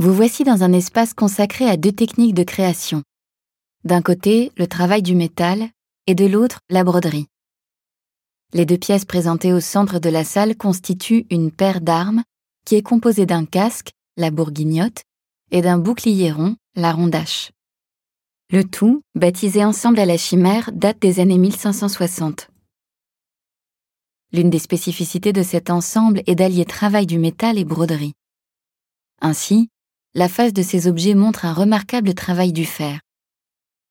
Vous 0.00 0.14
voici 0.14 0.44
dans 0.44 0.62
un 0.62 0.72
espace 0.72 1.12
consacré 1.12 1.68
à 1.68 1.76
deux 1.76 1.90
techniques 1.90 2.34
de 2.34 2.44
création. 2.44 3.02
D'un 3.82 4.00
côté, 4.00 4.52
le 4.56 4.68
travail 4.68 5.02
du 5.02 5.16
métal 5.16 5.70
et 6.06 6.14
de 6.14 6.24
l'autre, 6.24 6.60
la 6.70 6.84
broderie. 6.84 7.26
Les 8.52 8.64
deux 8.64 8.78
pièces 8.78 9.04
présentées 9.04 9.52
au 9.52 9.58
centre 9.58 9.98
de 9.98 10.08
la 10.08 10.22
salle 10.22 10.56
constituent 10.56 11.26
une 11.30 11.50
paire 11.50 11.80
d'armes 11.80 12.22
qui 12.64 12.76
est 12.76 12.82
composée 12.82 13.26
d'un 13.26 13.44
casque, 13.44 13.90
la 14.16 14.30
bourguignotte, 14.30 15.02
et 15.50 15.62
d'un 15.62 15.78
bouclier 15.78 16.30
rond, 16.30 16.54
la 16.76 16.92
rondache. 16.92 17.50
Le 18.52 18.62
tout, 18.62 19.02
baptisé 19.16 19.64
ensemble 19.64 19.98
à 19.98 20.06
la 20.06 20.16
chimère, 20.16 20.70
date 20.72 21.00
des 21.00 21.18
années 21.18 21.38
1560. 21.38 22.50
L'une 24.32 24.50
des 24.50 24.60
spécificités 24.60 25.32
de 25.32 25.42
cet 25.42 25.70
ensemble 25.70 26.22
est 26.28 26.36
d'allier 26.36 26.66
travail 26.66 27.06
du 27.06 27.18
métal 27.18 27.58
et 27.58 27.64
broderie. 27.64 28.12
Ainsi, 29.20 29.68
la 30.14 30.28
face 30.28 30.52
de 30.52 30.62
ces 30.62 30.88
objets 30.88 31.14
montre 31.14 31.44
un 31.44 31.52
remarquable 31.52 32.14
travail 32.14 32.52
du 32.52 32.64
fer. 32.64 33.00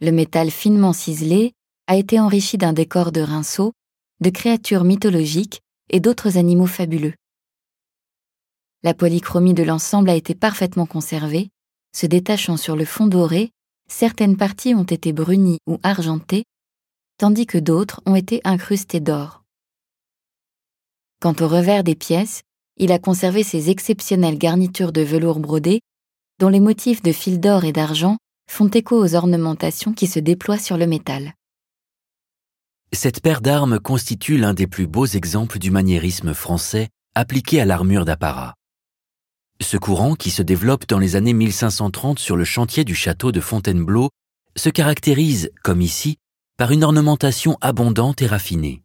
Le 0.00 0.10
métal 0.10 0.50
finement 0.50 0.92
ciselé 0.92 1.52
a 1.86 1.96
été 1.96 2.20
enrichi 2.20 2.56
d'un 2.58 2.72
décor 2.72 3.12
de 3.12 3.20
rinceaux, 3.20 3.72
de 4.20 4.30
créatures 4.30 4.84
mythologiques 4.84 5.60
et 5.90 6.00
d'autres 6.00 6.38
animaux 6.38 6.66
fabuleux. 6.66 7.14
La 8.82 8.94
polychromie 8.94 9.54
de 9.54 9.62
l'ensemble 9.62 10.10
a 10.10 10.14
été 10.14 10.34
parfaitement 10.34 10.86
conservée, 10.86 11.50
se 11.94 12.06
détachant 12.06 12.56
sur 12.56 12.76
le 12.76 12.84
fond 12.84 13.06
doré, 13.06 13.50
certaines 13.88 14.36
parties 14.36 14.74
ont 14.74 14.84
été 14.84 15.12
brunies 15.12 15.58
ou 15.66 15.78
argentées, 15.82 16.44
tandis 17.18 17.46
que 17.46 17.58
d'autres 17.58 18.00
ont 18.06 18.14
été 18.14 18.40
incrustées 18.44 19.00
d'or. 19.00 19.42
Quant 21.20 21.34
au 21.40 21.48
revers 21.48 21.84
des 21.84 21.94
pièces, 21.94 22.42
il 22.76 22.92
a 22.92 22.98
conservé 22.98 23.42
ses 23.42 23.70
exceptionnelles 23.70 24.38
garnitures 24.38 24.92
de 24.92 25.00
velours 25.00 25.38
brodé, 25.38 25.80
dont 26.40 26.48
les 26.48 26.60
motifs 26.60 27.02
de 27.02 27.12
fil 27.12 27.40
d'or 27.40 27.64
et 27.64 27.72
d'argent 27.72 28.16
font 28.50 28.68
écho 28.68 29.02
aux 29.02 29.14
ornementations 29.14 29.92
qui 29.92 30.06
se 30.06 30.18
déploient 30.18 30.58
sur 30.58 30.76
le 30.76 30.86
métal. 30.86 31.34
Cette 32.92 33.20
paire 33.20 33.40
d'armes 33.40 33.80
constitue 33.80 34.36
l'un 34.36 34.54
des 34.54 34.66
plus 34.66 34.86
beaux 34.86 35.06
exemples 35.06 35.58
du 35.58 35.70
maniérisme 35.70 36.34
français 36.34 36.88
appliqué 37.14 37.60
à 37.60 37.64
l'armure 37.64 38.04
d'apparat. 38.04 38.54
Ce 39.60 39.76
courant, 39.76 40.14
qui 40.14 40.30
se 40.30 40.42
développe 40.42 40.86
dans 40.88 40.98
les 40.98 41.16
années 41.16 41.32
1530 41.32 42.18
sur 42.18 42.36
le 42.36 42.44
chantier 42.44 42.84
du 42.84 42.94
château 42.94 43.32
de 43.32 43.40
Fontainebleau, 43.40 44.10
se 44.56 44.68
caractérise, 44.68 45.50
comme 45.62 45.80
ici, 45.80 46.16
par 46.56 46.70
une 46.70 46.84
ornementation 46.84 47.56
abondante 47.60 48.22
et 48.22 48.26
raffinée. 48.26 48.82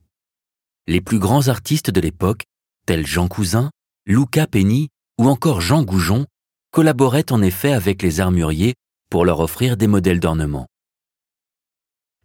Les 0.87 1.01
plus 1.01 1.19
grands 1.19 1.47
artistes 1.47 1.91
de 1.91 2.01
l'époque, 2.01 2.43
tels 2.85 3.05
Jean 3.05 3.27
Cousin, 3.27 3.69
Luca 4.05 4.47
Penny 4.47 4.89
ou 5.19 5.27
encore 5.27 5.61
Jean 5.61 5.83
Goujon, 5.83 6.25
collaboraient 6.71 7.31
en 7.31 7.41
effet 7.41 7.73
avec 7.73 8.01
les 8.01 8.19
armuriers 8.19 8.75
pour 9.09 9.25
leur 9.25 9.39
offrir 9.39 9.77
des 9.77 9.87
modèles 9.87 10.19
d'ornement. 10.19 10.67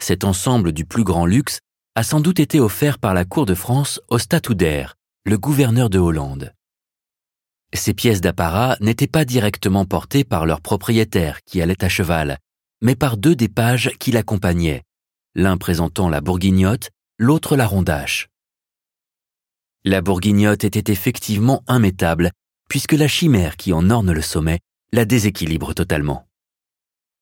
Cet 0.00 0.24
ensemble 0.24 0.72
du 0.72 0.84
plus 0.84 1.04
grand 1.04 1.26
luxe 1.26 1.60
a 1.94 2.02
sans 2.02 2.20
doute 2.20 2.40
été 2.40 2.60
offert 2.60 2.98
par 2.98 3.14
la 3.14 3.24
cour 3.24 3.46
de 3.46 3.54
France 3.54 4.00
au 4.08 4.18
statutaire, 4.18 4.96
le 5.24 5.38
gouverneur 5.38 5.88
de 5.88 5.98
Hollande. 5.98 6.52
Ces 7.72 7.94
pièces 7.94 8.20
d'apparat 8.20 8.76
n'étaient 8.80 9.06
pas 9.06 9.24
directement 9.24 9.84
portées 9.84 10.24
par 10.24 10.46
leur 10.46 10.60
propriétaire 10.60 11.42
qui 11.44 11.62
allait 11.62 11.84
à 11.84 11.88
cheval, 11.88 12.38
mais 12.82 12.94
par 12.94 13.16
deux 13.16 13.34
des 13.34 13.48
pages 13.48 13.90
qui 13.98 14.12
l'accompagnaient, 14.12 14.82
l'un 15.34 15.56
présentant 15.56 16.08
la 16.08 16.20
bourguignotte, 16.20 16.90
l'autre 17.18 17.56
la 17.56 17.66
rondache. 17.66 18.28
La 19.84 20.00
bourguignotte 20.00 20.64
était 20.64 20.92
effectivement 20.92 21.62
immétable, 21.68 22.30
puisque 22.68 22.92
la 22.92 23.08
chimère 23.08 23.56
qui 23.56 23.72
en 23.72 23.90
orne 23.90 24.12
le 24.12 24.22
sommet 24.22 24.60
la 24.92 25.04
déséquilibre 25.04 25.74
totalement. 25.74 26.26